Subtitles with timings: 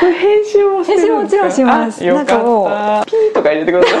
[0.00, 1.42] これ編集もしてるんですか？
[1.42, 2.02] 編集もちろんします。
[2.02, 2.32] あよかった。
[2.36, 2.64] なんかも
[3.02, 4.00] うピーとか入れてください。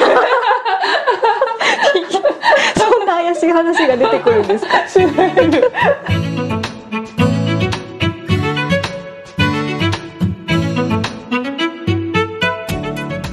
[2.80, 4.88] そんな怪しい話が出てくるんですか？
[4.88, 5.70] しないで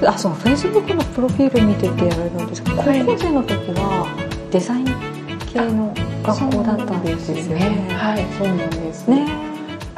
[0.09, 2.99] あそうフェイスブックのプロフィール見ててあれなんですけど、はい。
[3.03, 4.07] 高校生の時は
[4.51, 4.85] デザイン
[5.51, 5.93] 系の
[6.23, 7.87] 学校だったんですよね。
[7.93, 8.25] はい。
[8.37, 9.46] そうなんですね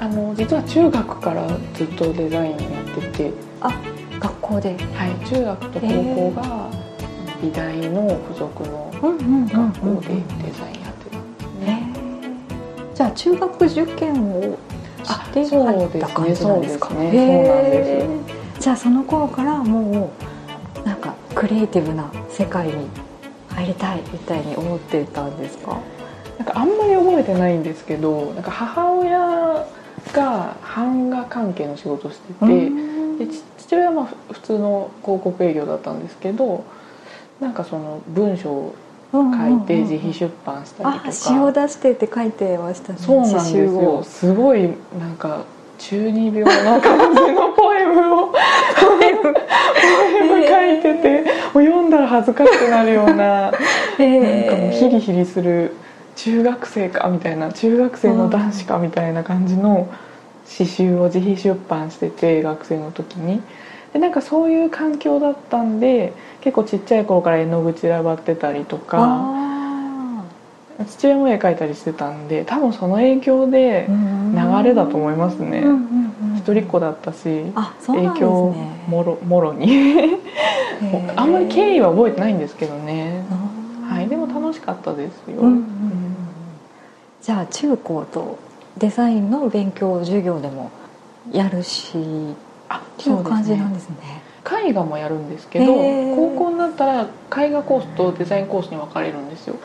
[0.02, 2.62] あの実は中学からずっとデザインやっ
[3.12, 3.70] てて、あ
[4.20, 4.70] 学校で。
[4.94, 6.70] はい、中学と高校が
[7.42, 11.18] 美大の付属の学校でデザインやってた。
[11.18, 11.66] んですね。
[11.66, 11.94] ね
[12.96, 14.58] じゃあ中学受験を
[15.04, 16.94] してそう入っですねた感じなんですか？
[16.94, 16.96] ね。
[16.96, 18.62] そうなんです。
[18.62, 20.12] じゃあその頃からも
[20.82, 22.74] うなんかクリエイティブな世界に
[23.50, 25.78] 入りたいみたいに思ってたんですか？
[26.38, 29.66] なんかあんまり覚えてないんですけどなんか母親
[30.14, 32.70] が版画関係の仕事をしてて、
[33.26, 36.64] でち父親はまあふ普通の広告営業だったんですけど
[37.40, 38.76] なんかその文章を
[39.12, 43.00] 書いて自費出版したりとか、あ詩を出してって書いてましたね。
[43.00, 43.96] そうなんですよ。
[43.98, 44.04] を。
[44.04, 45.44] すごいなんか
[45.78, 48.38] 中二病な感じのポエムをポ
[49.04, 49.34] エム。
[50.50, 51.22] 書いてて
[51.54, 55.76] もう読んだら恥ずかしくなるような なんかもうヒリヒリする
[56.16, 59.88] 中学生かみたいな中学生の男子かみたいな感じの
[60.50, 63.42] 詩集を自費出版してて学生の時に。
[63.94, 70.24] でなんかそういう環境だったんで結構ちっちゃい頃から絵の具散らばってたりとかあ。
[70.88, 75.64] 父親も絵描いたりしてたんで多分その影響でー流れだと思いますね。
[76.38, 80.20] 一人っ子だったしあそうなんです影響ねもろもろに。
[81.18, 83.24] あんまり経緯は覚えてないんですけどね。
[83.90, 85.54] はいでも楽しかったですよ、うんうん。
[85.54, 85.64] うん。
[87.22, 88.38] じゃあ中高と
[88.80, 90.72] デザインの勉強授業でも
[91.32, 91.98] やるし
[92.70, 93.96] あっていう感じなんですね。
[94.66, 99.58] 絵画もやるんですけど高校になったら絵画コースとデザインコースに分かれるんですよ。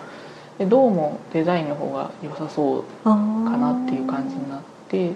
[0.58, 5.12] でどうもデザインの方が良さそうかかなっていう感じになって。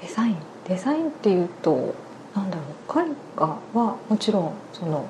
[0.00, 0.36] デザイン？
[0.68, 1.94] デザインっていうと
[2.34, 2.62] なんだろ
[3.02, 3.06] う。
[3.06, 5.04] 絵画はもちろんその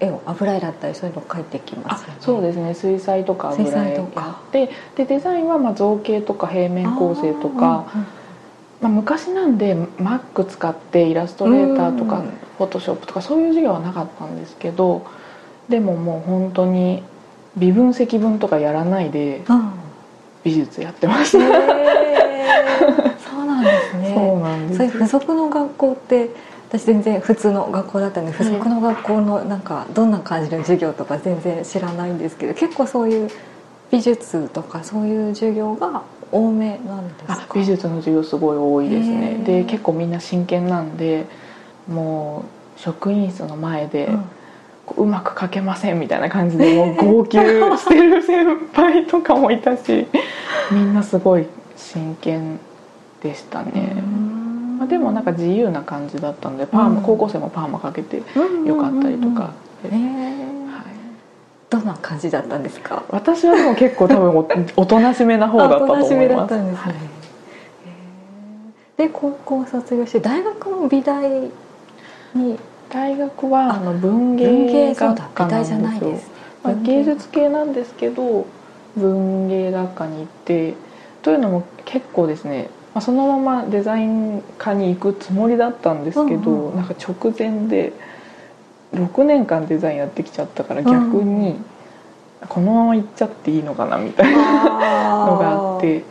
[0.00, 2.14] 絵を油絵だったりそういうのを描いてきまあすよね。
[2.20, 2.74] そうですね。
[2.74, 4.40] 水彩とか油絵とか。
[4.48, 4.70] って。
[4.96, 7.86] でデザインはまあ造形とか平面構成とか、
[8.80, 12.32] まあ、昔なんで Mac 使ってイラストレーターとかうん。
[12.56, 15.04] フォトショップとかそういう授業はなかったんですけど
[15.68, 17.02] でももう本当に
[17.56, 19.74] 微分積分とかやらないであ
[20.44, 21.38] 美術やってました、
[23.44, 24.12] うなんですね。
[24.14, 24.78] そうなんです。
[24.78, 26.30] そういう付属の学校って
[26.76, 33.30] 私全然普通の学校だったんで付属の学校のなんかどんな感じの授業とか全然知らないんですけど結構そういう
[33.92, 36.02] 美術とかそういう授業が
[36.32, 37.34] 多めなんですか？
[37.34, 39.42] あ美術の授業すごい多いですね。
[39.46, 41.26] で結構みんな真剣なんで
[41.88, 42.44] も
[42.76, 44.24] う職員室の前で、うん。
[44.86, 47.38] こううまく描けませんみたいな感じで もう号泣
[47.78, 50.06] してる先輩とかもいたし
[50.70, 52.58] みんなすごい真剣
[53.22, 53.96] でしたね、
[54.84, 57.02] まあ、でもなんか自由な感じだったんでパーマ、うん。
[57.02, 58.22] 高校生もパーマかけてよ
[58.76, 59.50] かったりとか、
[61.70, 63.02] どんな感じだったんですか？
[63.10, 64.46] 私はでも結構多分お
[64.82, 66.14] おとなしめな方だったと思います。
[66.14, 66.74] んですね。
[66.74, 66.94] はい。
[68.96, 71.28] で高校卒業して大学も美大
[72.34, 72.58] に？
[72.90, 75.78] 大学はあの文文芸学科なんですよ。
[75.78, 76.20] ね。
[76.62, 78.46] まあ、芸術系なんですけど
[78.96, 80.74] 文芸学科に行って
[81.22, 86.76] というのも結構ですね、まあ、そのままデザイン科に行くつもりだったんですけど、うんうん。
[86.76, 87.92] なんか直前で
[88.94, 91.56] 6年間デザインやってきちゃったから逆に
[92.48, 96.04] このまま行っちゃっていいのかなみたいなのがあって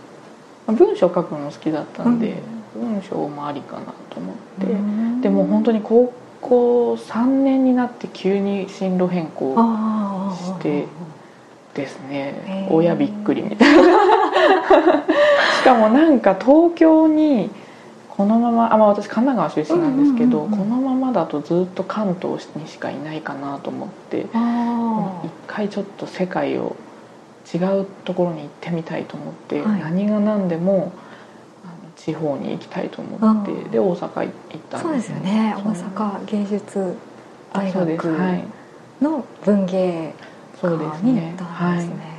[0.67, 2.35] まあ文章書くの好きだったんで、
[2.75, 4.65] 文章もありかなと思って。
[4.65, 5.21] うん。
[5.21, 9.55] でも本当に高校3年になって急に進路変更
[10.35, 10.85] して
[11.73, 12.67] ですね。
[12.71, 13.83] 親びっくりみたいな。
[15.59, 17.49] しかもなんか東京に
[18.09, 26.75] このままあ、まあ、私神奈川出身なんですけど、このままだとずっと関東にしかいないかなと思ってあ一回ちょっと世界を
[27.51, 29.81] 違うところに行ってみたいと思って、はい。
[29.81, 30.91] 何が何でも
[31.95, 33.71] 地方に行きたいと思ってうん。
[33.71, 34.31] で大阪行っ
[34.69, 35.55] たんそうですよね。
[35.57, 36.95] 大阪芸術
[37.51, 38.07] 大あそうです。
[38.07, 38.43] 学はい。
[39.01, 40.13] の文芸
[40.69, 41.11] そう科ですね。
[41.11, 41.77] に行ったんはい。
[41.77, 42.13] ですね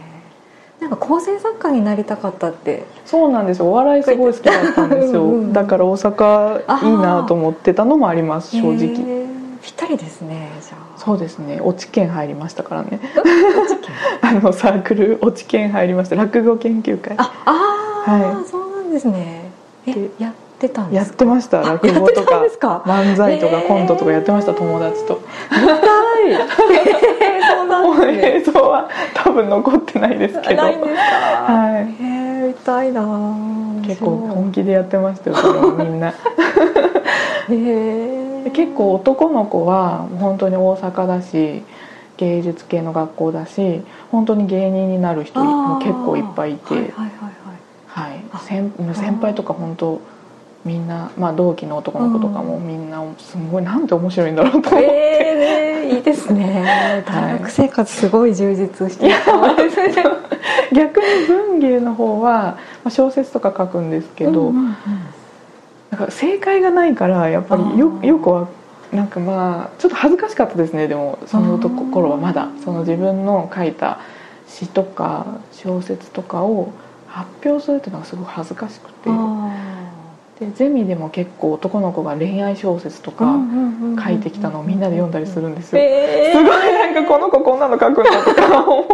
[0.80, 2.84] なんか構成作家になりたかったって。
[3.06, 3.66] そうなんですよ。
[3.66, 5.22] お笑いすごい好きだったんですよ。
[5.24, 8.74] うんうんだから大阪いいなと思ってたのもあります正直。
[8.74, 9.24] へー
[9.62, 10.98] ぴったりですねじゃあ。
[10.98, 11.60] そうですね。
[11.62, 13.00] 落ち研入りましたからね。
[14.20, 16.16] あのサークル落ち研入りました。
[16.16, 17.14] 落語研究会。
[17.16, 19.50] ああー、はそうなんですね。
[19.86, 20.34] えでや
[20.66, 21.60] ってたんやってました。
[21.62, 22.82] 落語とか。
[22.86, 25.20] 漫才とかコントとかやってました、友達と。
[25.50, 25.78] 見たい。
[27.46, 30.62] そうなんです、ね、映像は多分残ってないですけど。
[30.62, 31.52] ないんですか？
[31.52, 31.82] はい。
[31.82, 33.02] へえ見たいな
[33.86, 35.36] 結構本気でやってましたよ
[35.78, 36.08] みんな。
[36.08, 36.14] へ
[37.50, 41.62] え結構男の子は本当に大阪だし
[42.16, 43.82] 芸術系の学校だし
[44.12, 47.10] 本当に芸人になる人も結構いっぱいいて、はいはいはい
[47.86, 50.00] はい、先先輩とか本当
[50.64, 57.04] みんな、まあ、同期の男の子とかもみんなすごいなんて面白いんだろうと思って、えー、いいですね。
[57.06, 59.94] 大学生活すごい充実してそうですね
[60.72, 62.58] 逆に文芸の方は
[62.88, 64.76] 小説とか書くんですけど、うんうんうん、
[65.90, 68.48] なんか正解がないからやっぱりよよくは
[68.90, 72.48] なんかまあちょっと恥ずかしかったですねでもそのところはまだ。
[72.64, 74.00] その自分の書いた
[74.46, 76.72] 詩とか小説とかを
[77.08, 79.10] 発表するっていうのがすごい恥ずかしくて
[80.40, 83.36] でゼミでも結構男の子が恋愛小説とか
[84.04, 88.86] 書いてきたのをみんなで読んだりするんですよ、えー、すごいなんかこの子こんなの書くんだとか思っ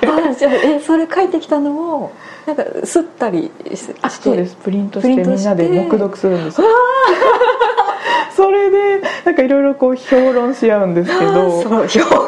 [0.00, 0.08] て。
[0.08, 1.70] あじゃあえそれ書いてきたの
[2.04, 2.12] を
[2.46, 4.56] なんかすったりしてあそうです。
[4.56, 6.66] プリントしてみんなで黙読するんですよ。
[8.34, 11.62] それでなんかいろいろこう評論し合うんですけど。
[11.62, 12.26] そう評論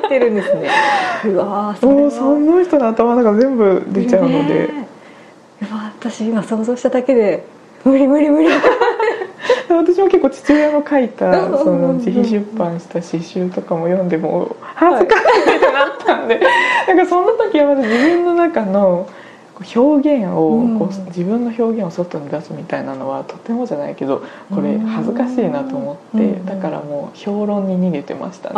[0.00, 0.68] ついてるんですね。
[1.24, 4.88] うわもうその人の頭の中全部出ちゃうので、ね、
[6.00, 7.44] 私今想像しただけで
[7.84, 8.48] 無理無理無理。
[9.68, 16.40] 私も結構父親の書いたその自費出版した詩集とかも読んでも恥ずかしいってなったんで、
[16.86, 19.06] なんかその時はまず自分の中の
[19.74, 24.22] 表現をこう、自分の表現を外に出すみたいなのはとてもじゃないけど
[24.54, 28.54] これ恥ずかしいなと思って、だからもう評論に逃げてましたね。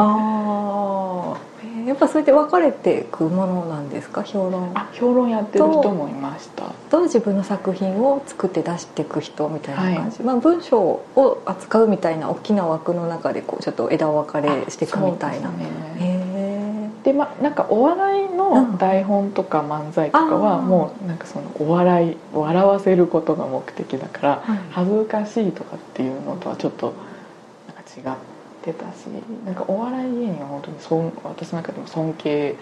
[1.85, 4.71] あやっぱそうやって分かれていくものなんですか評論。
[4.75, 6.65] あ評論やってる人もいました。
[6.91, 26.95] と自分の作品を作って出していく人みたいな感じ、はい、まあ、文章を扱うみたいな大きな枠の中でこうちょっと枝分かれしていくみたいな、ね、でまあなんかお笑いの台本とか漫才とかはもうなんかそのお笑い笑わせることが目的だから恥ずかしいとかっていうのとはちょっと
[27.67, 28.34] なんか違って
[28.71, 29.07] ってたし
[29.45, 32.57] なんかお笑い芸人は本当にそん私の中でも尊敬。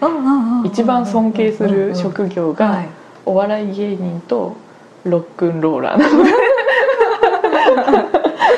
[0.65, 2.83] 一番尊敬する職業が
[3.25, 4.57] お笑い芸人と
[5.05, 6.31] ロックンローラーなので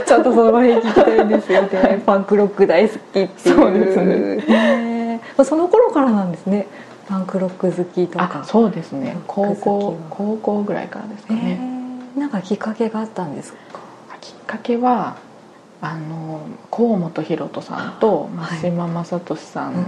[0.06, 6.68] ちゃんとその辺聞きたいんですよねパンクロック大好きっていうそうですねその頃からなんですね
[7.08, 11.60] パンクロック好きとかそうですね高校高校ぐらいからですかね
[12.16, 13.60] なんかきっかけがあったんですか
[14.22, 15.18] きっかけは
[15.82, 16.42] あの
[16.72, 18.30] 河本大翔さんと
[18.62, 19.86] 増島正俊さん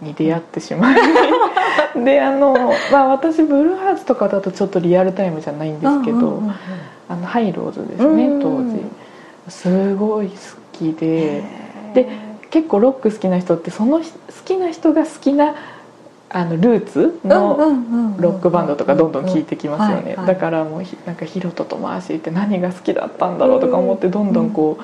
[0.00, 2.54] に出会ってしまい、 はい、であの、
[2.90, 6.42] まあ、私ブルーハーツとかだとちょっとリアルタイムじゃないんですけど、
[7.08, 8.80] あのハイローズですね当時。
[9.48, 10.34] すごい好
[10.72, 11.42] きで。
[11.94, 14.04] で結構ロック好きな人ってその好
[14.44, 15.54] きな人が好きな
[16.34, 17.56] あのルーツの
[18.18, 20.16] ロックバンドとかどんどん聴いてきますよね。
[20.16, 24.82] だからもうなんかヒロトとマーシーって何が好きだったんだろうとか思ってどんどんこう。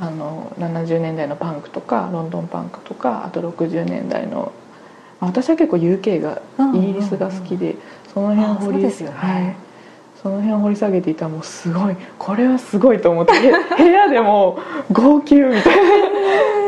[0.00, 4.52] あの70年代のパンクとかロンドンパンクとかあと60年代の
[5.20, 6.40] 私は結構 UK が
[6.72, 7.74] イギリスが好きで
[8.14, 9.56] その辺掘り、ね、はい、
[10.22, 13.32] その辺を掘り下げていたらもうすごいこれはすごいと思って
[13.76, 14.60] 部屋でも
[14.92, 15.76] 号泣みたい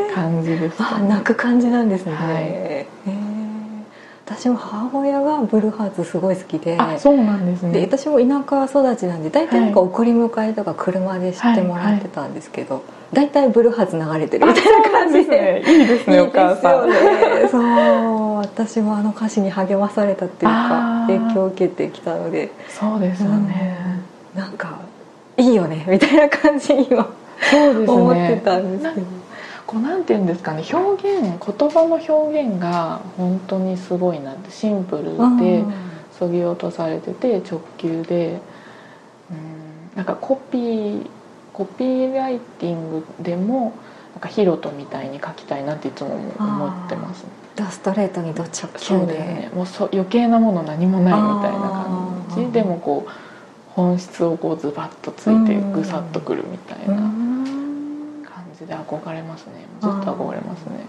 [0.09, 3.20] な感じです、ね、あ泣く感じなんですね、はい
[4.35, 6.77] 私も母親がブルーハーツすごい好きで。
[6.97, 7.73] そうなんですね。
[7.73, 12.83] で私も田舎育ちなんで大体なんか送り迎えとか車で知ってもらってたんですけど、はい。
[12.83, 15.61] はい大体ブルーハーツ流れてるみたいな感じで。
[15.67, 16.89] いいですねお母さん。
[16.89, 16.95] ね、
[17.51, 18.37] そう。
[18.37, 22.51] 私もあの歌詞に励まされたっていうか影響を受けてきたので。
[22.69, 23.77] そうですよね、
[24.33, 24.79] うん、なんか
[25.35, 27.07] いいよねみたいな感じには
[27.51, 29.20] ね、思ってたんですけど
[29.71, 35.63] こうなんていうんですかね表現言葉の表現が本当にすごいなってシンプルで
[36.11, 38.41] そぎ落とされてて直球で。
[39.31, 41.09] うんなんかコピー
[41.53, 43.73] コピーライティングでも
[44.13, 49.19] なんかヒロトみたいに書きたいなっていつも思ってます、ね、ストレートにど直球で。
[49.19, 49.51] ね。
[49.53, 52.51] もうそ余計なもの何もないみたいな感じ。
[52.51, 53.11] でもこう
[53.69, 56.95] 本質をこうズバッとついてぐさっとくるみたいな。
[56.95, 57.30] 感
[58.61, 59.65] じで憧れますね。
[59.81, 60.87] ずっと憧れますね。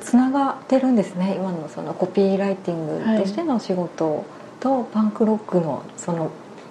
[0.00, 1.34] つながってるんですね。
[1.36, 4.24] 今のそのコピーライティングとしての仕事
[4.60, 6.30] とパンクロックのその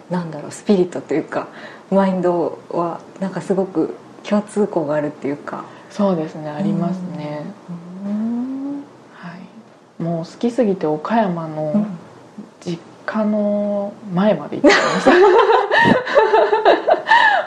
[0.10, 1.48] なんだろうスピリットというか
[1.92, 5.66] マインドはなんかすごく共通項があるっていうか。
[5.90, 6.50] そうですね。
[6.50, 7.44] ありますね、
[9.14, 9.36] は
[10.00, 11.86] い、もう好きすぎて岡山の
[12.66, 15.12] 実家の前まで行ってました。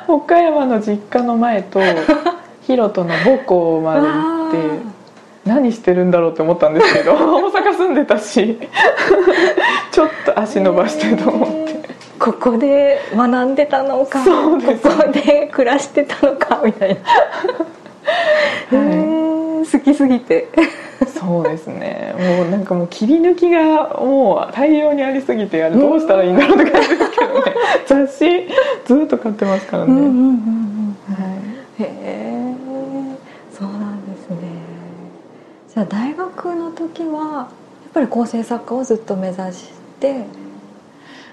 [0.12, 1.80] 岡山の実家の前と
[2.66, 4.94] ヒロトの母校まで行って
[5.44, 8.59] 何してるんだろうって思ったんですけど 大阪住んでたし
[9.92, 11.64] ちょっと足伸ばしてと思って。
[12.18, 16.97] ここで学んでたのかそうです、ここで暮らしてたのかみたい
[18.71, 20.49] な、はい、好きすぎて。
[21.06, 22.14] そうですね。
[22.38, 27.54] もうなんかもう切り抜きがもう大量にありすぎてあれどうしたらいいんだろうって感じですけどね。
[27.87, 28.49] 雑誌
[28.87, 31.35] ずっと買ってますからね、うんうんうんうんは
[31.78, 32.23] い、へえ
[35.74, 37.48] じゃあ大学の時は
[37.84, 40.24] やっぱり構成作家をずっと目指して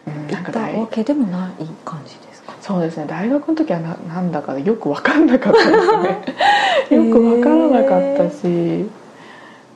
[0.06, 1.52] 行ったわけでもない
[1.86, 2.54] 感じですか？
[2.62, 3.06] そうですね。
[3.08, 6.26] 大学の時はななんだかよく分かんなかったですね。
[6.98, 8.90] よく分からなかったし。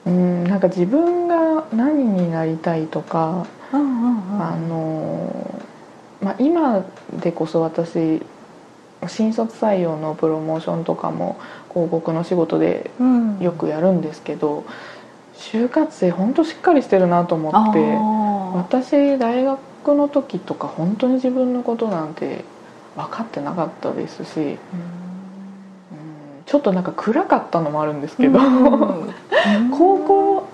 [0.05, 0.43] うん。
[0.45, 5.31] なんか自分が何になりたいとか、あの
[6.21, 6.83] まあ、今
[7.21, 8.21] でこそ私
[9.07, 11.37] 新卒採用のプロモーションとかも
[11.75, 12.89] 広告の仕事で
[13.41, 14.63] よくやるんですけど、うん、
[15.35, 17.79] 就活生本当しっかりしてるなと思って
[18.57, 19.59] 私大学
[19.93, 22.45] の時とか本当に自分のことなんて
[22.95, 24.57] 分かってなかったですし、うん、
[26.45, 28.39] ちょっとなんか暗かったのもあるんですけど、
[29.77, 30.47] 高校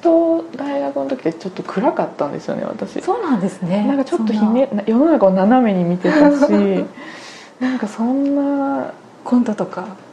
[0.00, 3.02] と大学の時ってちょっと暗かったんですよね私。
[3.02, 3.84] そうなんですね。
[3.84, 6.84] なんかちょっとひね世の中を斜めに見てたし
[7.58, 8.92] なんかそんな
[9.24, 9.80] コントとか。
[9.80, 10.07] や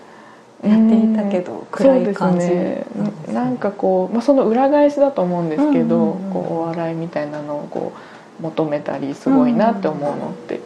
[0.70, 2.86] っていたけど、暗い感じね。
[3.34, 7.94] なんかこう、まあ、その裏返しだと思うんですけど、こうお笑いみたいなのをこ
[8.40, 10.62] う求めたりすごいなって思うのって、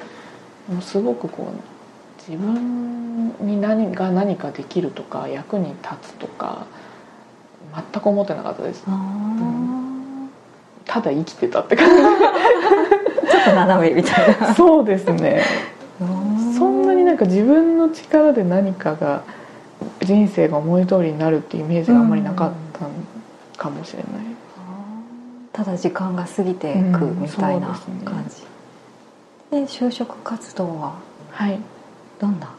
[0.71, 6.67] もうすごくこう自分に何が何かできるとか役に立つとか
[7.73, 10.29] 全く思ってなかったです、うん、
[10.85, 11.95] ただ生きてたって感じ。
[13.29, 14.53] ちょっと斜めみたいな。
[14.53, 15.41] そうですね。
[16.57, 19.23] そんなになんか自分の力で何かが
[20.01, 24.11] 人生が思い通りになるっていうイメージがあんまりなかったかもしれない、
[25.51, 27.67] ただ時間が過ぎていくみたいな
[28.05, 28.43] 感じ、
[29.51, 30.95] うん、で、ね、就職活動は？
[32.19, 32.53] どんな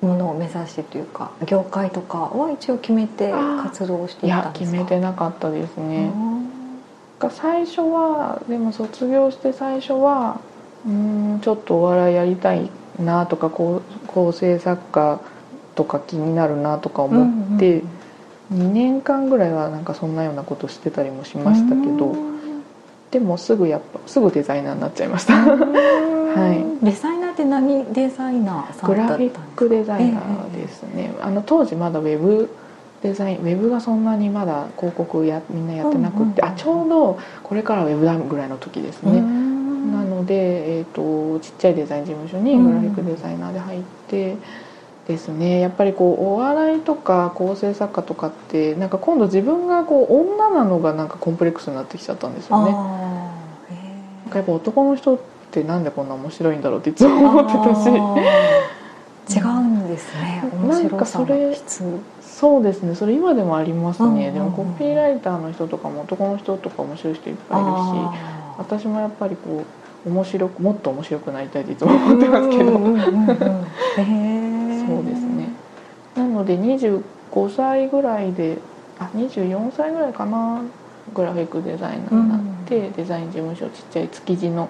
[0.00, 4.66] ものを目指してというか業界とかは一応決めて活動していたんですか？
[4.66, 6.12] 決めてなかったですね。
[7.32, 10.40] 最初はでも卒業して最初は
[10.86, 12.70] うんちょっとお笑いやりたい
[13.00, 13.82] なとか構
[14.32, 15.20] 成作家
[15.78, 17.82] とか気になるなとか思って、
[18.50, 18.70] うんうん。
[18.70, 22.16] 2年間ぐらいはなんかそんなようなことしてたりもしましたけど
[23.12, 25.34] でもすぐやっぱすぐデザイナーになっちゃいました。
[25.34, 26.84] はい。
[26.84, 32.50] デザイナーって何デザイナーグラフィックデザイナーですね、えー、あの当時まだウェブ
[33.02, 39.20] デザインウェブがそんなにまだ広告やみんなやってなくて、あちょうどこれからウェブだぐらいの時ですね。
[39.20, 44.36] なので、えーと、ちっちゃいデザイン事務所にグラフィックデザイナーで入って、
[45.08, 45.58] ですね。
[45.58, 52.72] やっぱりこうお笑いとか構成作家とかってなんか今度自分がこう女なのがなんかコンプレックスになってきちゃったんですよね。
[52.72, 52.78] な
[54.28, 55.18] んかやっぱ男の人っ
[55.50, 57.88] てなんでこんな面白いんだろうっていつも思ってたし。
[59.30, 60.42] 違うんですね。
[60.66, 61.56] なんかそれ
[62.20, 62.94] そうですね。
[62.94, 64.30] それ今でもありますね。
[64.30, 67.76] でもコピーライターの人とかも男の人とか面白い人いっぱいいるし
[68.58, 69.64] 私もやっぱりこ
[70.06, 74.47] う面白くもっと面白くなりたいっていつも思ってますけど。
[74.88, 75.48] そうですね。
[76.16, 77.02] なので25
[77.54, 78.58] 歳ぐらいで
[78.98, 80.62] あ24歳ぐらいかな
[81.14, 84.68] グラフィックデザイナーになって、うん、デザイン事務所ちっちゃい築地の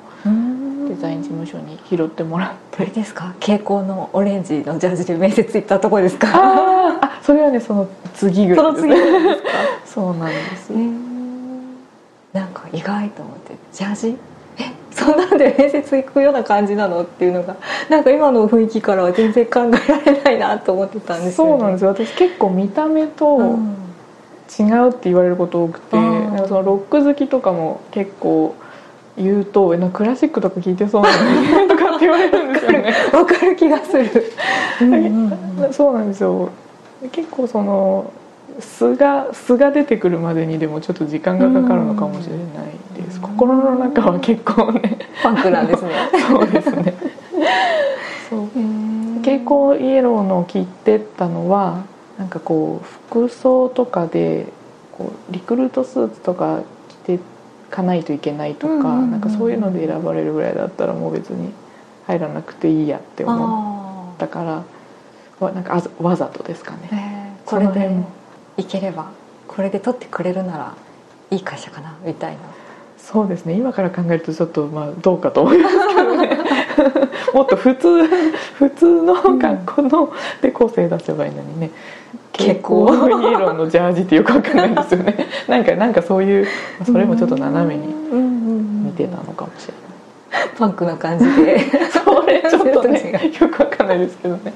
[0.88, 2.82] デザイン事務所に拾ってもらって。
[2.82, 3.34] あれですか？
[3.40, 6.28] 蛍光のオレンジのジャージで面接行ったとこですか？
[6.32, 8.54] あそれはねその次ぐ。
[8.54, 9.48] らいです、ね、その次ですか
[9.86, 10.70] そうなんです、
[12.32, 14.16] なんか意外と思ってジャージ？
[15.08, 17.02] そんなんで面接行くような感じなの？
[17.02, 17.56] っていうのが
[17.88, 21.90] なんか今の雰囲気からは全然考えられないなと思ってたんですよ、ね、そうなんですよ。
[21.90, 23.58] 私結構見た目と
[24.58, 28.54] 違うって言われること多くて、うん、なんかそのロック好きとかも結構
[29.16, 32.94] 言うとなんかクラシックとか聴いてそうなのにとかって言われるんですよね。
[33.12, 34.32] わかる気がする。
[35.72, 36.50] そうなんですよ。
[37.12, 38.12] 結構その
[38.60, 43.20] 素が素が出てくるまでにでもちょっと時間がかかるのかもしれないです。
[43.20, 44.98] 心の中は結構ね。
[45.22, 45.90] パンクなんですね。
[46.28, 46.94] そうですね。
[48.28, 48.48] そう。
[49.18, 51.82] 蛍光イエローの着てったのは
[52.18, 54.46] なんかこう服装とかで
[54.96, 57.20] こうリクルートスーツとか着て
[57.70, 61.52] かないといけないとか、なんかそういうので選ばれるぐらいだったらもう別に
[62.06, 64.64] 入らなくていいやって思ったか
[65.40, 65.64] らなん。
[65.64, 67.36] かわざとですかね。
[67.44, 67.90] これで
[68.58, 69.10] いければ
[69.46, 70.74] これで取ってくれるなら
[71.30, 72.38] いい会社かなみたいな。
[72.98, 73.54] そうですね。
[73.54, 76.38] 今から考えるとちょっとまあどうかと思いますけどね。
[77.32, 80.12] もっと普通普通の学校の
[80.42, 81.70] で個性出せばいいのにね、
[82.32, 82.88] 結構。
[82.90, 86.46] イエローのジャージってよくわかんないんですよねなんかなんかそういう
[86.84, 87.92] それもちょっと斜めに
[88.84, 89.74] 似てたのかもしれ
[90.38, 91.60] ない、 パンクな感じで。
[91.90, 94.52] それちょっとね よくわかんないですけどね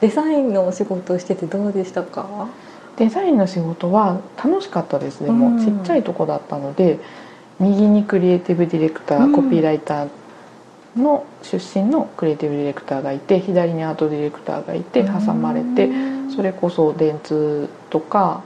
[0.00, 2.48] デザインのお仕事をしててどうでしたか？
[2.96, 6.98] デザインの仕事は楽しかったですでも、うん、ちっちゃいとこだったので
[7.60, 10.08] 右にクリエイティブディレクター、コピーライター
[10.96, 15.90] の出身のクリエイティブディレクターがいて左にアートディレクターがいて挟まれて
[16.34, 18.42] それこそ電通とか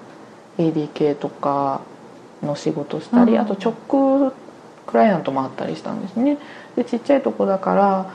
[0.59, 1.81] ADK とか
[2.43, 4.33] の仕事したりあと直
[4.87, 6.39] クライアントもあったりしたんですね。
[6.75, 8.13] でちっちゃいとこだから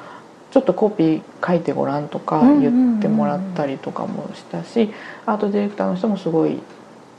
[0.55, 4.89] ちょっとコピー書いてごらんとか言ってもらったりとかもしたし
[5.25, 6.61] アートディレクターの人もすごい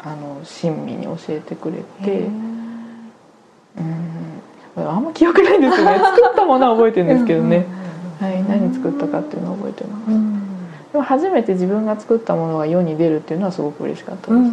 [0.02, 2.21] あの親身に教えてくれて。
[2.21, 2.81] うん。
[4.78, 5.99] あんま記憶ないんですよね。
[6.00, 7.66] 作ったものは覚えてるんですけどね。
[8.19, 10.07] はい、何作ったかっていうのは覚えてます、
[10.93, 14.49] でも初めて自分が作ったものが世に出るっていうのはすごく嬉しかったですね、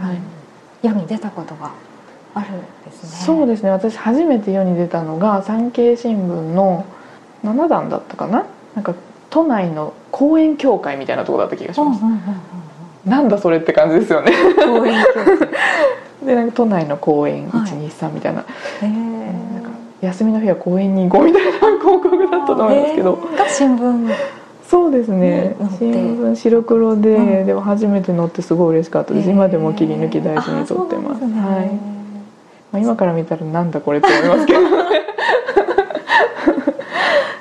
[0.00, 1.72] はい、世に出たことが
[2.34, 2.52] あるん
[2.86, 3.10] ですね。
[3.26, 3.70] そうですね。
[3.70, 6.20] 私初めて世に出たのが産経新聞
[6.54, 6.86] の
[7.44, 8.46] 7段だったかな？
[8.74, 8.94] なんか
[9.30, 12.00] 都内の公園協会みたいなとこだった気がします、
[13.08, 14.32] なんだそれって感じですよね。
[16.24, 18.44] でなんか都内の公園123みたいな,、
[18.80, 19.70] はいなんか
[20.02, 24.14] 休みの日は公園に行こうみたいな広告だったと思うんですけど、が新聞。
[24.68, 25.54] そうですね。
[25.78, 29.28] 新聞白黒で、うん、でも初めて乗ってすごい嬉しかったです。
[29.28, 31.66] 今でも切り抜き大事に撮ってます、ね、はい、
[32.72, 34.68] まあ、今から見たらなんだこれって思いますけどね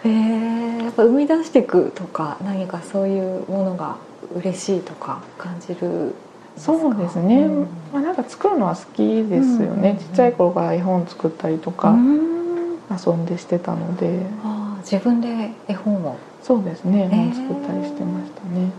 [0.03, 3.97] えー、やっぱ生み出していくとか何かそういうものが
[4.35, 6.15] 嬉しいとか感じる
[6.57, 11.95] そうですね、うん、まあ、なんか作るのは好きですよね、うん、ちっちゃい頃から絵本作ったりとか
[12.89, 16.17] 遊んでしてたので、あ自分で絵本を？
[16.43, 17.03] そうですね。
[17.03, 18.71] 絵本作ったりしてましたね、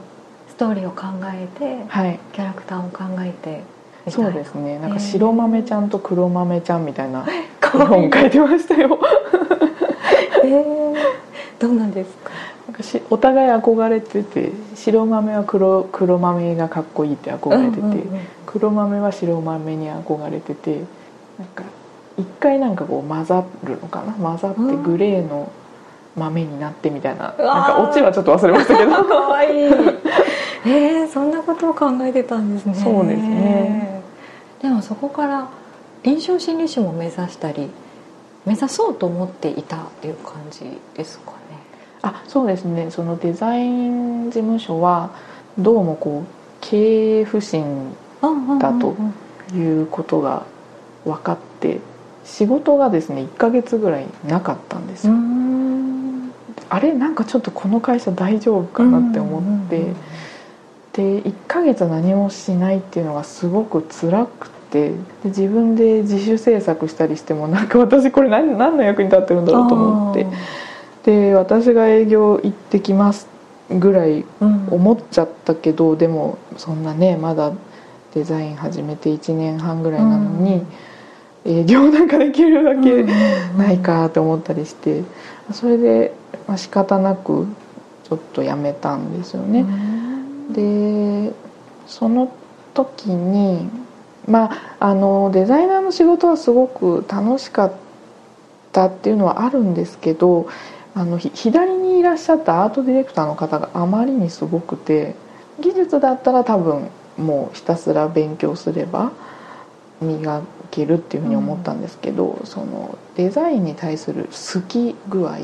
[0.49, 3.63] ストーリーを考えて、はい、キャラクターを考えて
[4.11, 4.79] そうですね。
[4.81, 8.99] なんか白豆ちゃんと黒豆ちゃんみたいな 絵本書いてましたよ。
[10.45, 10.82] えー、
[11.63, 12.31] どうなんですか？
[13.11, 18.05] お互い憧れてて白豆は黒黒豆がかっこいいって憧れてて、うんうんうん、
[18.47, 20.85] 黒豆は白豆に憧れてて
[21.39, 21.65] なんか
[22.19, 24.13] 一回なんかこう混ざるのかな？
[24.13, 25.51] 混ざってグレーの
[26.17, 28.91] 豆になってみたいな、うん、なんかオチはちょっと忘れましたけど。
[29.05, 29.49] かわい。
[29.49, 29.73] い
[30.65, 32.75] えー、そんなことを考えてたんですね。
[32.75, 34.03] そうですね。
[34.61, 35.49] でもそこから
[36.03, 37.71] 臨床心理士も目指したり
[38.45, 41.33] 目指そうと思っていたっていう感じですか
[42.03, 42.91] あそうですね。
[42.91, 45.11] そのデザイン事務所は
[45.59, 47.95] どうもこう経営不振
[48.61, 48.97] だと
[49.55, 50.45] いうことが
[51.05, 51.81] 分かって
[52.25, 55.15] 仕事がですね1ヶ月ぐらいなかったんですよ。
[56.69, 59.95] あれなんかちょっとこの会社大丈夫かなって思って。
[60.93, 70.27] で1ヶ月何もしないっていうのがすごく辛くてで自分で自主制作したりしてもなんか私これ何何の役に立ってるんだろうと思って。
[71.05, 73.27] で私が営業行ってきます
[73.71, 77.53] ぐらい思っちゃったけど、うん、でもそんなねまだ
[78.15, 80.63] デザイン始めて1年半ぐらいなのに、
[81.45, 83.03] うん、営業なんかできるわけ
[83.57, 85.03] ないかと思ったりして
[85.53, 86.15] それで、
[86.47, 87.47] まあ、仕方なく
[88.05, 89.61] ちょっとやめたんですよね。
[89.61, 91.33] うん、で
[91.87, 92.31] その
[92.75, 93.71] 時に
[94.27, 97.73] まああのデザイナーの仕事はすごく楽しかっ
[98.71, 100.49] たっていうのはあるんですけど
[100.95, 105.15] あの左にいらっしゃったアートディレクターの方があまりにすごくて
[105.61, 109.13] 技術だったら多分もうひたすら勉強すれば
[110.01, 115.39] 磨けるっていうふうに思ったんですけど、うん、そのデザインに対する好き具合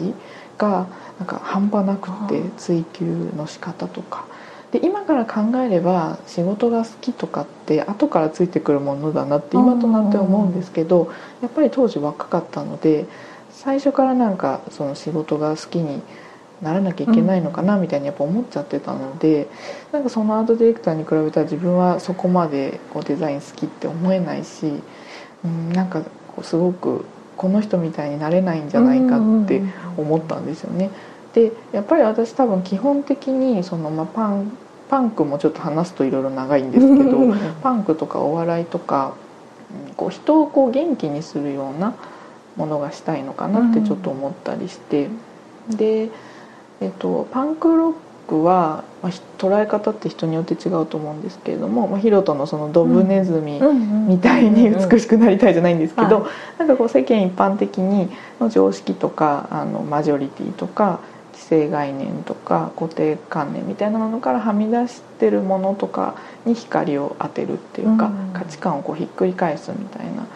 [0.59, 0.87] が
[1.19, 3.05] なんか半端なくて追求
[3.37, 4.27] の仕方とか。
[4.73, 13.07] で今から考えれば仕事が好きとかって後からついてくるものだなって今となって思うんですけどやっぱり当時若かったので
[13.59, 16.01] 最初からなんかその仕事が好きに
[16.63, 19.49] ならなきゃいけないのかなみたいにやっぱ思っちゃってたので
[19.91, 24.73] なんかそのアートディレクターに比べたら自分はそこまでこうデザイン好きって思えないし、
[25.45, 27.05] うん、なんかこうすごく
[27.37, 29.61] この人みたいになれないんじゃないかって
[29.97, 30.91] 思ったんですよね。
[31.35, 34.53] でやっぱり私多分基本的にその、まあ、パン
[34.89, 37.19] パンクもちょっと話すといろいろ長いんですけど
[37.63, 39.15] パンクとかお笑いとか
[39.97, 41.95] こう人をこう元気にするような
[42.59, 45.09] ものがしたいのかなってちょっと思ったりして、
[45.71, 46.11] で、
[46.81, 47.95] えっと、パンクロッ
[48.29, 53.61] クは、まあ、捉え方って人によって違うと思うんですけれども、まあ、ヒロトのそのドブネズミ
[54.07, 61.01] みたいに美しくなりたいじゃないんですけど、なんかこう世間一般的にの常識とかあのマジョリティとか
[61.33, 70.27] 既成概念とか固定観念みたいなものからはみ出してるものとかに光を当てるっていうか、価値観をこうひっくり返すみたいな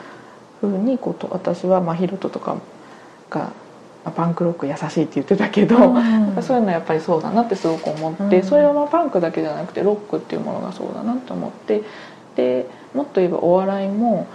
[0.68, 2.56] ふうにこと私は、まあ、ヒロトとか
[3.30, 3.52] が
[4.10, 6.02] パンクロック優しいって言ってたけど、うん、
[6.42, 11.82] そういうのはやっぱりそうだなってすごく思って、うん、それはまあパンクだけじゃなくてロックっていうものがそうだなと思って
[12.36, 14.26] でもっと言えばお笑いも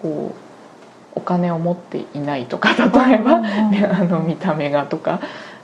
[0.00, 5.20] こうお金を持っていないとか例えば、うん、あの見た目がとか。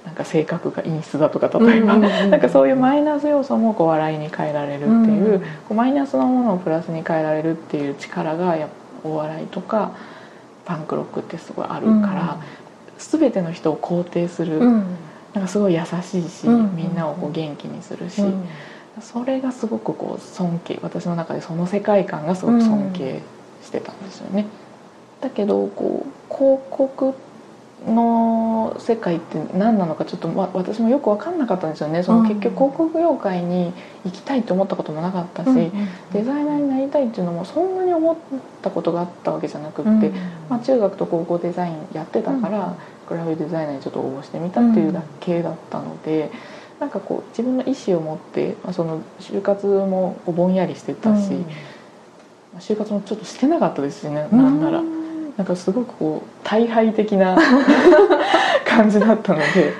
[0.08, 8.68] なんか性格が陰湿だとか例えば、なんかそういうマイナス要素もこう笑いに変えられるっていう,、こうマイナスのものをプラスに変えられるっていう力がや
[9.04, 9.92] お笑いとか
[10.64, 12.42] パンクロックってすごいあるから、
[12.98, 14.84] 全ての人を肯定する、うん、
[15.32, 18.44] なんかすごい優しいし、うん、みんなをこう元気にするし、うん、
[19.00, 23.20] それがすごくこう尊敬私の中でその世界観がすごく尊敬
[23.62, 24.46] してたんですよね。
[25.20, 27.14] だけどこう広告
[27.86, 32.02] の世界って何なのかちょっと、ま、私もよく分かんなかったんですよね。
[32.02, 33.72] その結局広告業界に
[34.04, 35.48] 行きたいと思ったこともなかったし、
[36.12, 38.16] デザイナーになりたいっていうのもそんなに思っ
[38.62, 40.10] たことがあったわけじゃなくって、
[40.48, 42.74] まあ、中学と高校デザインやってたから、
[43.08, 46.30] グラフィックデザイナーにちょっと応募してみたっていうだけだったので。
[46.78, 51.32] なんかこう自分の意思を持って、まあ、その就活もぼんやりしてたし、
[52.60, 54.80] 就活もちょっとしてなかったですしね、なんなら。
[55.38, 57.38] なんかすごくこう大敗的な
[58.66, 59.72] 感じだったので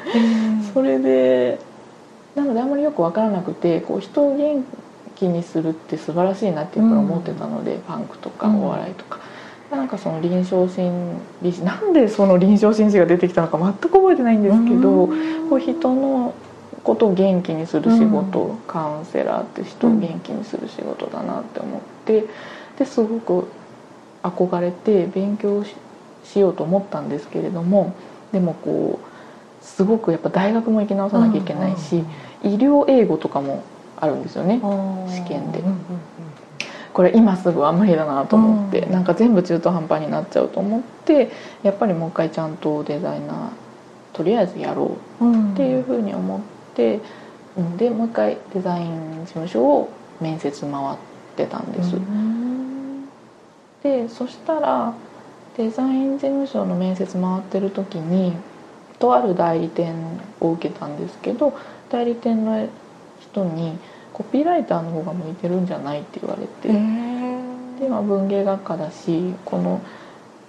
[0.73, 1.59] それで
[2.37, 4.65] なのであんまりよく分からなくてこう人を元
[5.17, 9.19] 気にするって素晴らしいなっていうか思ってたので、うん、パンクとかお笑いとか。
[9.71, 16.33] なんかその臨床心理士なんでその臨床心理士が出てきたのか全く覚えてないんですけど、うん、こう人の
[16.83, 22.25] ことを元気にする仕事、うん、カウンセラーって人を元気にする仕事だなって思って
[22.79, 23.49] ですごく
[24.31, 25.65] 憧れて勉強
[26.25, 27.95] しようと思ったんですけれども
[28.33, 32.05] でもこうすごくやっぱ大学も行き直さなきゃいけないし、
[32.43, 33.65] 医療英語とかも
[33.97, 34.61] あるんですよね
[35.09, 35.63] 試験で。
[36.93, 41.31] これ今すぐは無理だなと思って、なんか全部中途半端になっちゃうと思って
[41.63, 43.37] やっぱりもう一回ちゃんとデザイナー
[44.13, 46.41] とりあえずやろうっていうふうに思っ
[46.75, 47.01] て、
[47.57, 50.97] うん、でもう一回デザイン事務所を面接回っ
[51.37, 51.95] てたんです。
[53.89, 54.93] でそしたら
[55.57, 58.35] デザイン事務所の面接回ってる時に
[58.99, 59.95] とある代理店
[60.41, 61.57] を受けたんですけど
[61.89, 62.69] 代理店の
[63.21, 63.79] 人に
[64.13, 66.69] 「コピーライターの方が向いてるんじゃない?」って言われて、
[67.81, 69.81] で、まあ、文芸学科だしこの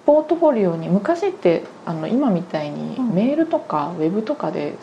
[0.05, 4.73] ポートフォリオに昔ってあの今みたいにメールとかウェブとかで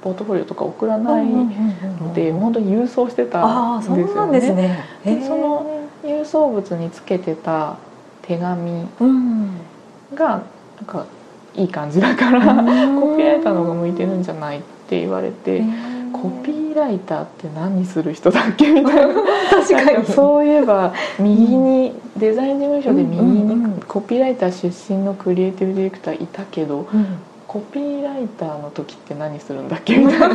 [0.00, 3.80] ポートフォリオとか送らないので本当に郵送してたん
[4.32, 4.78] ですよね。
[5.04, 5.66] でその
[6.04, 7.76] 郵送物につけてた
[8.26, 8.86] 手紙
[10.14, 10.42] が
[10.76, 11.06] なんか
[11.54, 15.62] いい感じだからコピーライターの方が向いてるんじゃないって言われて。
[16.12, 19.14] コピーライターって何する人だっけみたいな。
[19.50, 20.06] 確かに。
[20.06, 26.86] そういえば右に、デザイン事務所で右にコピーライター出身のクリエイティブディレクターいたけど、
[27.56, 29.96] コピーライターの時って何するんだっけ？
[29.96, 30.28] みたいな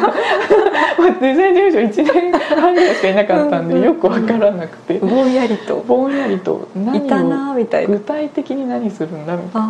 [1.21, 4.97] デザイン事務所1年半ぐらいしかいなかったんでよく分からなくて。
[4.97, 5.83] ぼんやりと。
[5.87, 6.67] ぼんやりと。
[6.75, 9.67] 何を具体的に何するんだみたいな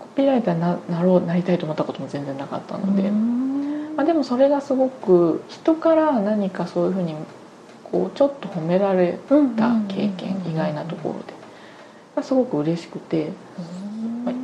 [0.00, 3.08] コピーライターにななろうなりたいと思ったことも全然なかったので、
[3.94, 7.14] まあ、でもそれがすごく人から何かそういうふうに
[7.84, 9.36] こうちょっと褒められた
[9.86, 11.14] 経験意外なところ
[12.18, 12.24] で。
[12.24, 13.30] すごく嬉しくて。
[14.24, 14.34] まあ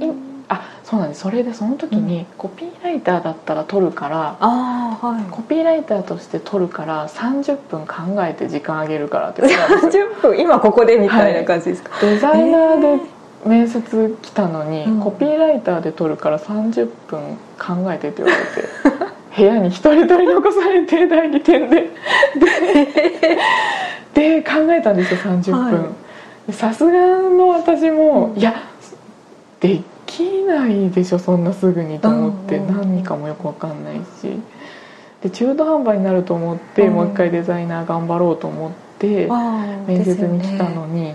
[0.95, 1.23] そうなんです。
[1.23, 13.03] それでその時にコピーライターだったら撮るから、あはい、コピーライターとして撮るから30分考えて時間あげるからって言われて30 分今ここでみたいな感じですか、はい、デザイナーで
[13.45, 18.69] 面接来たのに、コピーライターで撮るから30分考えてって言われて
[19.37, 21.91] 部屋に一人取り残されて代理店で。
[24.15, 25.97] で考えたんですよ30分。
[26.53, 28.55] さすがの私も、いや
[29.61, 29.83] で
[30.17, 34.41] きないでしょそんなすぐにと思って何かもよく分かんないし
[35.23, 39.27] で中途半端になると思ってもう一回デザイナー頑張ろうと思って
[39.87, 41.15] 面接に来たのに。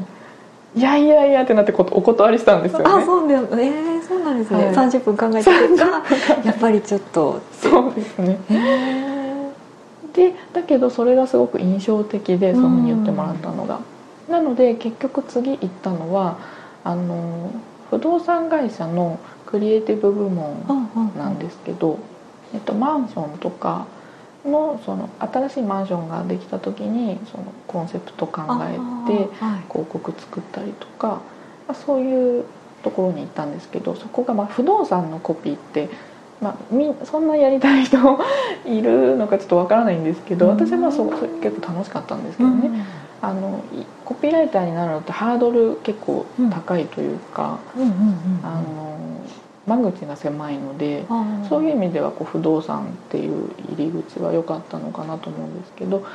[0.76, 2.86] いやいやいやってなってお断りしたんですよね。
[2.86, 3.48] あ、そうだよ。
[3.54, 4.66] えー、そうなんですね。
[4.68, 7.42] はい、30分考えてやっぱりちょっと。
[7.52, 8.38] そうですね。
[10.14, 13.80] で、だけどそれがすごく印象的で、そのに言ってもらったのが。
[14.30, 16.38] なので結局次行ったのは
[16.84, 17.52] あの
[17.90, 20.64] 不動産会社のクリエイティブ部門
[21.18, 22.00] なんですけど、
[22.54, 23.88] えっと、マンションとか
[24.46, 28.74] のその新しいマンションができた時にそのコンセプト考え
[29.08, 29.28] て
[29.68, 31.22] 広告作ったりとか、ま
[31.70, 32.46] あ、そういう
[32.84, 35.90] ところに行ったんですけどそこがまあ不動産のコピーって、
[36.42, 37.98] まあ、みそんなやりたい人
[38.66, 42.86] いるのかちょっとわからないんですけど私はまあそそ結構楽しかったんですけどね。
[43.22, 43.64] あの
[44.06, 47.60] コピーライターになるのってハードル結構高いというか、
[48.44, 48.98] あの
[49.68, 51.06] 間口が狭いので
[51.48, 56.06] そういう意味ではこう不動産っていう入り口は良かったのかなと思うんですけど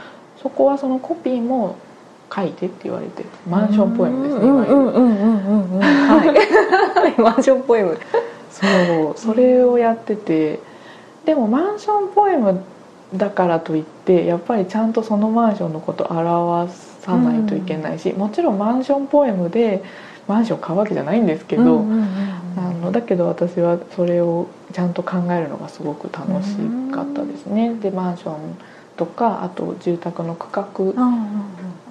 [0.42, 1.76] そこはそのコピーも
[2.34, 4.74] 書いてって言われてマンションポエムですねいわゆ
[7.14, 7.22] る。
[7.22, 7.98] マンションポエム。
[8.50, 8.66] そ
[9.12, 10.60] うそれをやってて
[11.24, 12.62] でもマンションポエム
[13.14, 16.72] だからといってやっぱりちゃんとそのマンションのことを表
[17.04, 19.82] さないといけないし、もちろんマンションポエムで
[20.26, 21.84] マンション買うわけじゃないんですけど、
[22.56, 26.56] あのだけど私はそれをちゃんと考えるのがすごく楽し
[26.92, 27.74] かったですね。
[27.74, 28.34] でマンション
[28.96, 30.64] とかあと住宅の区画、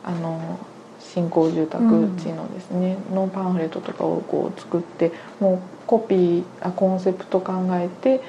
[0.03, 0.59] あの
[0.99, 1.83] 新興住宅
[2.17, 8.21] 地のですね、のパンフレットとかをこう作ってもうコピーあコンセプト考えて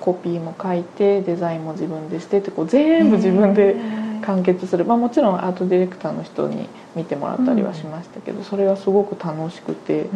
[0.00, 3.76] コピーも書いてデザインも自分でしてってこう全部自分で
[4.24, 10.06] 完結する、まあ、もちろんアートディレクターの人に見てもらったりはしましたけど、それはすごく楽しくて、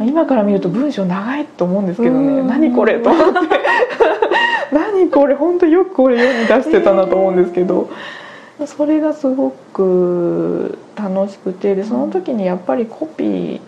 [0.00, 3.60] 今から見ると文章長いと思うんですけどね、何これと思って。
[4.72, 7.90] 何これ本当よくこれ世に出してたなと思うんですけど。
[8.66, 13.60] それがすごく楽しくてでその時にやっぱりコピー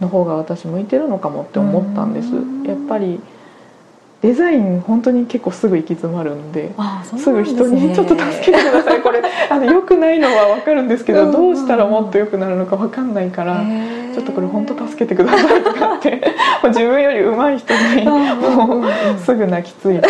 [0.00, 2.28] の方が私向いてるのかもって思ったんです。
[2.64, 3.20] やっぱり
[4.22, 6.72] デザイン本当に結構すぐ行き詰まるんで
[7.18, 13.62] すぐ人に「ちょっと助けてくださいこれあの良くないのは分かるんですけどどうしたらもっと良くなるのか分かんないから
[14.14, 16.22] ちょっとこれ本当助けてください」とかって
[16.68, 18.84] 自分より上手い人にもう
[19.18, 20.08] すぐ泣きついて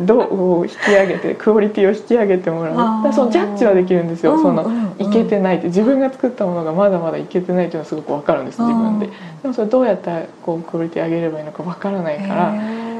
[0.00, 0.18] ど
[0.62, 3.12] う引き上げてクオリティを引き上げてもらう。
[3.12, 4.38] そのジャッジはできるんですよ。
[4.38, 9.06] そのいけてないって自分が作ったものがまだまだいけてないっていうのはすごく分かるんです自分で。
[9.06, 12.52] でもそれどうやったらこうクオリティ上げればいいのか分からないから。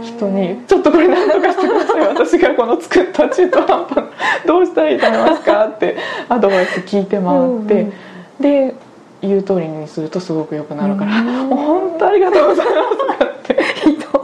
[0.07, 2.01] 人に「ちょっとこれ何とかしてください。
[2.09, 4.05] 私がこの作った中途半端
[4.47, 5.97] どうしたらいいと思いますか?」って
[6.29, 7.93] アドバイス聞いて回って、
[8.41, 8.75] で
[9.23, 13.57] 言う通りにするとすごく良くなるから「もう本当ありがとうございます」とかって。
[13.87, 14.17] 人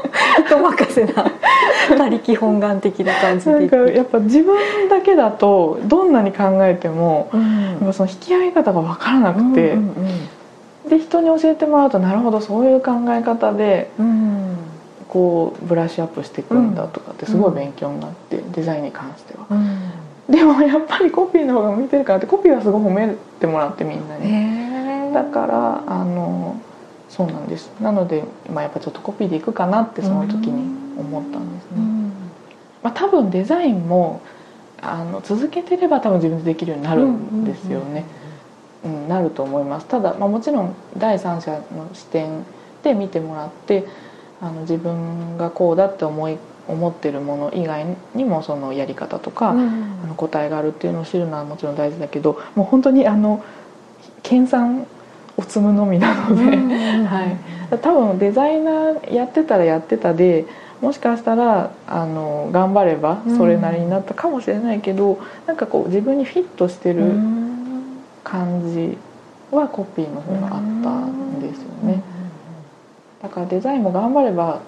[0.46, 1.24] 人任せな
[1.96, 9.76] 他力本願的な感じでなんかやっぱ自分だけだとどんなに考えても、うん、その引き上げ方が分からなくて、
[10.88, 14.41] で人に教えてもらうとなるほどそういう考え方で、うん
[15.12, 25.12] こうブラッシュアップしていくんだとかってすごい勉強になって、うん、デザインに関しては、うん、でもやっぱりコピーの方が向いてるからってコピーはすごい褒めてもらってみんなに。
[25.12, 26.58] だからあの
[27.10, 27.70] そうなんです。
[27.78, 32.12] なので、まあ、やっぱちょっとコピーでいくかなってその時に思ったんですね、うん、
[32.82, 34.22] まあ、多分デザインも
[34.80, 38.06] あの続けてれば多分自分でできるようになるんですよね、
[38.86, 39.86] うん、なると思います。
[39.86, 42.44] ただ、まあ、もちろん第三者の視点
[42.82, 43.86] で見てもらって
[44.42, 46.36] あの自分がこうだって思い
[46.68, 49.60] 思ってるもの以外にもそのやり方とか、うん、
[50.04, 53.44] あの答えがあるっていうのを知るのはもちろん大事だけどもう本当にあの
[54.22, 54.84] 研鑽
[55.36, 56.44] を積むのみなので、
[57.06, 60.44] はい、多分デザイナーやってたらやってたで
[60.80, 67.12] もしかしたらあの頑張ればそれなりになったかもしれないけど、うん、なんかこう自分にフィットしてる
[68.24, 68.98] 感じ
[69.50, 72.02] はコピーの方があったんですよね。
[73.22, 74.60] だからデザインも頑張れば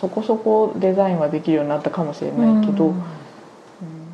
[0.00, 3.02] そこそこデザインはできるようになったかもしれないけど、うん、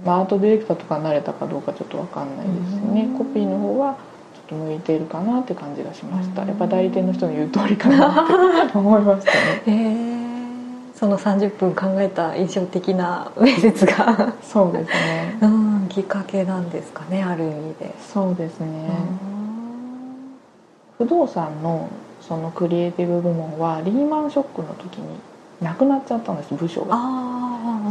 [0.05, 3.97] まあ、アートディレクターとかになれたかどうかちょっと分かんないですね、コピーの方は
[4.35, 9.63] ちょっと向いているかなって感じがしました、やっぱ代理店の人の言う通りかなって思いましたね。
[9.67, 10.23] え
[10.95, 14.35] その30分考えた印象的な面接が。
[14.41, 17.93] そうですね、うん、きっかけなんですかねある意味で。
[17.99, 18.89] そうですね。
[20.99, 21.89] 不動産の
[22.27, 25.19] そのクリエイティブ部門はリーマンショックの時に
[25.61, 26.97] なくなっちゃったんです部署が。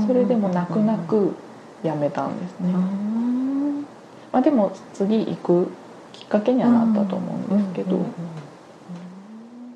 [0.07, 1.35] それでも泣く泣く
[1.83, 2.73] 辞めたんですね、
[4.31, 5.71] まあ、でも次行く
[6.13, 7.99] きっかけにはなったと思うんですけど。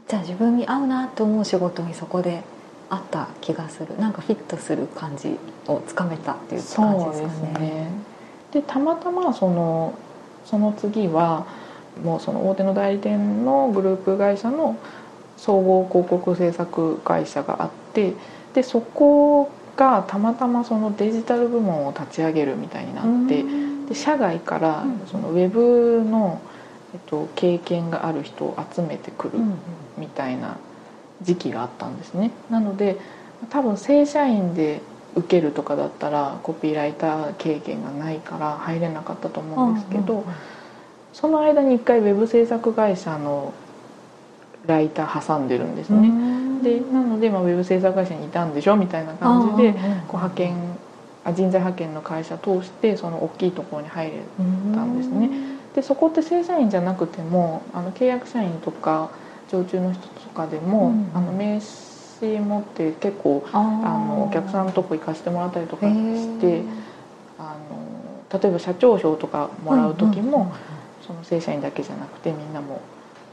[0.08, 2.44] じゃあ自分に合うなと思う仕事にそこで
[2.89, 3.98] あった気がする。
[3.98, 5.38] なんかフィットする感じ
[5.68, 7.70] をつかめたっていう感じですかね。
[7.70, 7.88] ね。
[8.52, 9.94] でたまたまその
[10.46, 11.46] その次は
[12.04, 14.78] もうその大手の代理店のグループ会社の
[15.38, 18.14] 総合広告制作会社があって
[18.54, 23.44] でそこがたまたまそのデジタル部門を立ち上げるみたいになって
[23.88, 26.42] で社外からそのウェブの、
[26.94, 29.40] えっと、経験がある人を集めてくる
[29.98, 30.58] みたいな
[31.22, 32.32] 時期があったんですね。
[32.50, 32.98] なので
[33.50, 34.82] 多分正社員で
[35.16, 40.24] 受けるとかだったらコピーライター経験がないから入れなかったと思うんですけど、
[41.15, 43.54] その間に一回ウェブ制作会社の
[44.67, 46.12] ライター挟んでるんですね。
[46.62, 49.82] でなので、まあ、ウェブ制作会社にいたんでしょみたいな感じでこう
[50.17, 50.56] 派遣
[51.23, 54.13] あ人材派遣の会社通してその大きいところに入れ
[54.73, 55.30] たんですね。
[55.73, 59.10] でそこって正社員じゃなくてもあの契約社員とか
[59.49, 61.62] 常駐の人とかでも、うん、あの名
[62.19, 66.63] 刺持って結構あのお客さんのとこ行かせてもらったりとかして
[67.39, 67.56] あ
[68.34, 70.51] の例えば社長賞とかもらう時も、
[71.06, 72.82] その正社員だけじゃなくてみんなも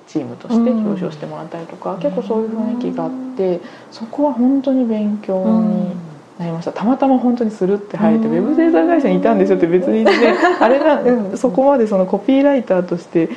[0.06, 5.90] チームとして表彰してもらったりとか、結構そういう雰囲気があってそこは本当に勉強に
[6.38, 6.72] なりました。
[6.72, 10.12] たまたま本当にするって入れてウェブ制作会社にいたんでしょって別にね
[10.60, 13.30] あれなそこまでそのコピーライターとして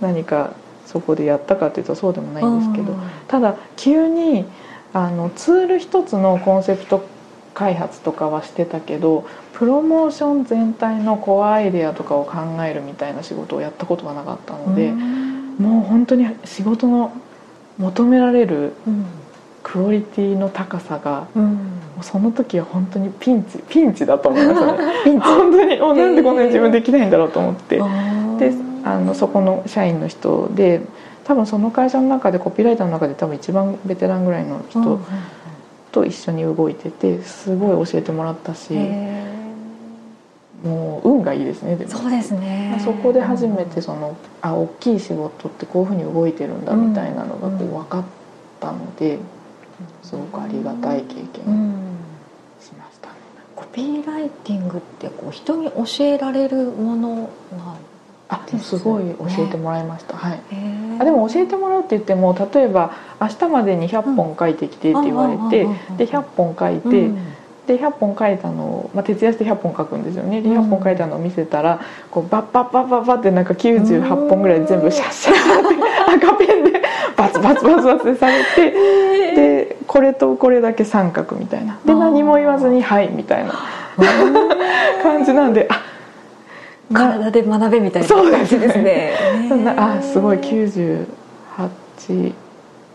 [0.00, 0.50] 何か
[0.86, 2.94] そこでやったかっていうとそうでもないんですけど
[3.28, 4.44] ただ急に
[4.92, 7.04] あのツール一つのコンセプト
[7.60, 14.92] 開発とかはしてたけどプロモーション全体のコアアイデアとかを考えるみたいな仕事をやったことがなかったので。
[15.60, 17.12] もう本当に仕事の
[17.76, 18.72] 求められる
[19.62, 21.58] クオリティの高さが、うん、
[22.00, 24.78] その時は本当にピンチピンチだと思いましたね。
[25.04, 25.26] ピンチ。
[25.26, 25.78] 本当に。
[25.78, 27.82] もうなんでこんなに自分できないんだろうと思って、で
[28.84, 30.80] あのそこの社員の人で
[31.24, 34.98] 多分その会社の中でコピーライターの中で多分一番ベテランぐらいの人
[35.92, 38.74] と一緒に動いててすごい教えてもらったし。
[40.62, 41.90] もう運がいいですねでも。
[41.90, 42.78] そうですね。
[42.84, 48.04] そこで初めてそのあ大きい仕事ってこういうふうに動いてるんだみたいなのがこう分かっ
[48.60, 49.18] たので、
[50.02, 51.24] すごくありがたい経験
[52.60, 53.08] しました。
[53.08, 53.14] ね、
[53.56, 57.30] コピーライティングってこう人に教えられるものなん
[58.30, 60.40] あすごい教えてもらいました、はい。
[61.00, 65.66] あでも教えてもらうって言っても例えば明日までに100本書いてきてって言われて、
[65.96, 67.10] で100本書いて、
[67.66, 70.42] で100本書いたのを、まあ、徹夜して100本書くんですよね。
[70.42, 76.82] で100本書いたのを見せたらこうバッバッバッバッバッってなんか98本ぐらい全部シャッシャッシャッって赤ペンで
[77.16, 78.70] バツバツバツバツでされて
[79.34, 81.78] でこれとこれだけ三角みたいな。
[81.84, 83.52] で何も言わずに「はい」みたいな
[85.02, 85.89] 感じなんであ
[86.92, 89.46] 体で学べみたいな感じですね。
[89.48, 90.38] そんなあすごい。
[90.38, 91.06] 98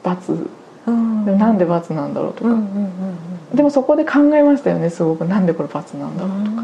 [0.03, 0.49] バツ、
[0.85, 2.91] うん、でもなんでバツなんだろうとか、うんうんうん
[3.53, 5.23] でもそこで考えましたよねすごく。
[5.23, 6.63] なんでこれ罰なんだろうとか。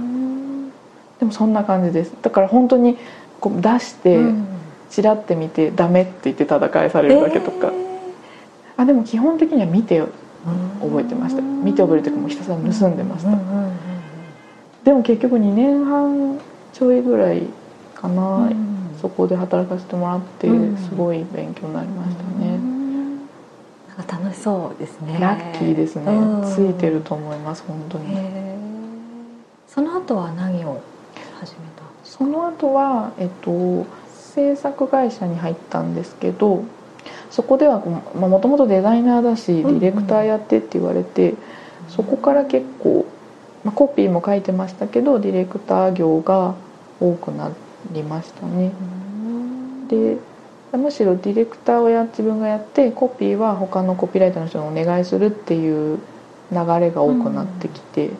[1.20, 2.14] でもそんな感じです。
[2.22, 2.98] だから本当に
[3.40, 4.20] こう出して
[4.90, 7.72] ちらって見て「ダメ」って言って叩かされるだけとか、えー、
[8.78, 10.02] あでも基本的には見て
[10.82, 11.42] 覚えてました。
[11.42, 13.32] 見て覚えるというかもうひたすら盗んでました。
[14.84, 16.40] でも結局2年半
[16.74, 17.44] ちょいぐらい
[17.96, 18.50] かな、
[19.02, 22.60] そこで働かせてもらってすごい勉強になりましたね。
[24.08, 25.18] 楽しそうですね。
[25.20, 26.06] ラッキーですね、
[26.56, 28.18] ついてると思います本当に。
[29.68, 30.82] その後は何を
[31.40, 31.84] 始めた？
[32.04, 33.86] その後はえっと
[34.34, 36.64] 制作会社に入ったんですけど
[37.30, 41.38] そこではもともとデザイナーだしディレクターやってって言われて、うんうん、
[41.90, 43.06] そこから結構、
[43.64, 46.56] まあ、コピーも書いてましたけどディレクター業が
[47.00, 47.52] 多くな
[47.92, 48.72] りましたね。
[49.88, 50.18] で
[50.78, 56.00] むしろディレクターをや自分がやってコピーは他のコピーライターの人にお願いするっていう
[56.52, 58.12] 流れが多くなってきて、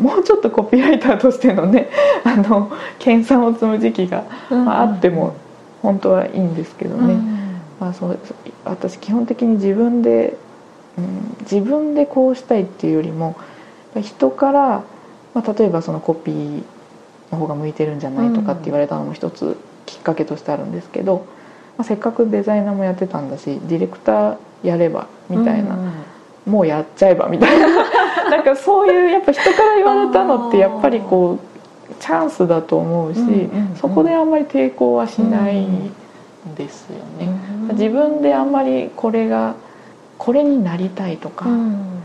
[0.00, 1.88] うん、もうちょっとコピーライターとしてのね
[2.24, 5.34] あの研鑽を積む時期が、まあ、あっても
[5.82, 8.18] 本当はいいんですけどね、うん、まあ、そう
[8.64, 10.36] 私基本的に自分で、
[10.98, 13.36] うん、自分でこうしたいっていうよりも
[14.00, 14.82] 人から、
[15.34, 16.62] まあ、例えばそのコピー
[17.32, 21.26] の方が向いてるんじゃないとかって言われたのも一つきっかけとしてあるんですけど。
[21.80, 25.78] まあ、せっかくデザイナーもやってたんだしディレクターやればみたいな、
[26.44, 27.88] もうやっちゃえばみたいな。
[28.28, 31.38] なんかそういうやっぱ人から言われたのってやっぱりこ
[31.90, 33.20] うチャンスだと思うし、
[33.80, 35.90] そこであんまり抵抗はしないん
[36.54, 37.32] ですよね。
[37.72, 39.54] 自分であんまりこれが
[40.18, 41.99] これになりたいとか、うん、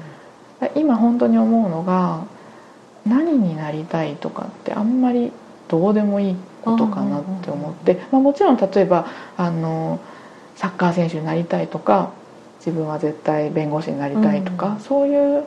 [0.75, 2.25] 今本当に思うのが
[3.05, 5.31] 何になりたいとかってあんまり
[5.67, 9.99] どうでもいいことかなって思って、まあ、もちろん例えばあの
[10.55, 12.11] サッカー選手になりたいとか
[12.59, 15.43] 自分は絶対弁護士になりたいとか、うん、そういう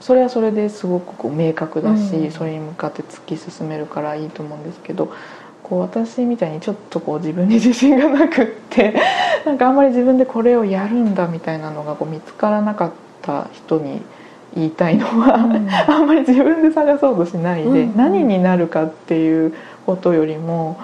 [0.00, 5.12] それはそれですごくこう明確だし、うん、それに向かって突き進めるからいいと思うんですけど
[5.62, 8.94] こう私みたいにちょっとこう自分に自信がなくって
[9.44, 12.92] なんかあんまり自分でこれをやるんだみたいなのがこう見つからなかっ
[13.22, 14.02] た人に
[14.54, 19.54] 言いたいのは、うん、あんまり自分で探そうとしないで、何になるかっていう
[19.86, 20.80] ことよりも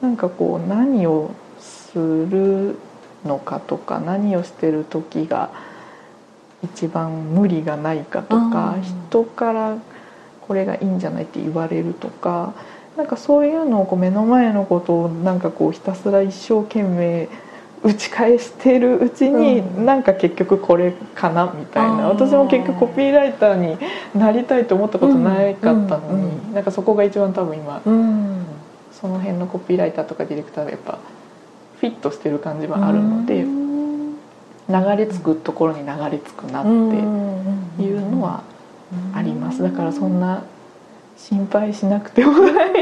[0.00, 2.76] なんかこう何をする
[3.24, 5.50] のかとか何をしてる時が
[6.62, 9.78] 一番無理がないかとか人から
[10.40, 12.54] これがいいんじゃないって言われるとか
[12.96, 17.28] なんかそういうのをこう目の前のことをなんかこうひたすら一生懸命
[17.82, 22.08] 打ち返してるうちに、うん、なんか結局これかなみたいな。
[22.08, 23.78] 私も結局コピーライターに
[24.14, 28.44] なりたいと思ったことなかったのに、うん、なんかそこが一番多分今、うん、
[28.92, 30.98] その辺のコピーライターとかディレクターがやっぱ
[31.80, 38.42] フィットしてる感じはあるので、流れ着くところに流れ着くなっていうのは
[39.14, 40.20] ありますだからそん。
[40.20, 40.44] な
[41.28, 42.32] 心配しなくても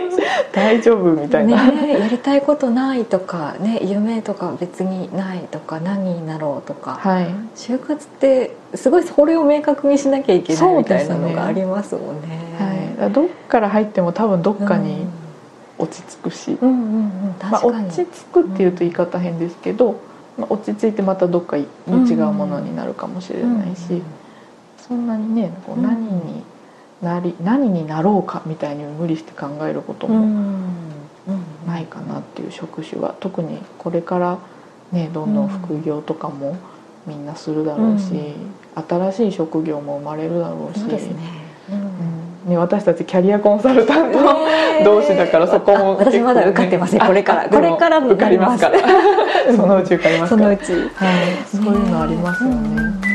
[0.55, 7.26] 大丈夫みたいな、ね、やりたいことないとか、ね、夢とか別にないとか何になろうとか、はい、
[7.57, 12.28] 就活ってすごいそれを明確にしなきゃいけないみたいなのがありますもんね。
[12.28, 15.07] ねはい、どっから入っても多分どっかに
[15.76, 19.97] 落ち着くし、まあ、落ち着くっていうと言い方変ですけど、
[20.39, 24.01] まあ、落ち着いてまたどっかに違うものになるかもしれないし、
[24.78, 26.45] そんなにねこう何に。
[27.03, 30.59] なり何になろうかみたいに無理して考えることも
[31.66, 33.14] ないかなっていう職種は。
[33.20, 34.38] 特にこれから
[34.92, 36.57] ねどんどん副業とかも
[37.07, 38.34] みんなするだろうし、
[38.88, 40.84] 新しい職業も生まれるだろうし。
[42.49, 44.18] ね、私たちキャリアコンサルタント
[44.82, 47.01] 同士だからそこも、私まだ受かってません。
[47.01, 47.49] これから。
[47.49, 48.78] これから受かりますから。
[49.55, 50.88] そのうち受かりますそのうち、はい、
[51.44, 53.07] そういうのありますよね。